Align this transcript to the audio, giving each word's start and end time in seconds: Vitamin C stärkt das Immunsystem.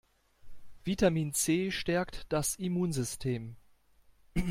Vitamin 0.83 1.31
C 1.35 1.69
stärkt 1.69 2.25
das 2.33 2.55
Immunsystem. 2.55 3.55